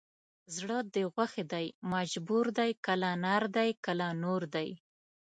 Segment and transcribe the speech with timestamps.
[0.55, 4.69] زړه د غوښې دی مجبور دی کله نار دی کله نور دی